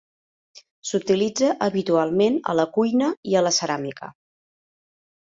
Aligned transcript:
S'utilitza 0.91 1.49
habitualment 1.65 2.39
a 2.53 2.55
la 2.59 2.65
cuina 2.77 3.09
i 3.33 3.35
la 3.41 3.51
ceràmica. 3.59 4.09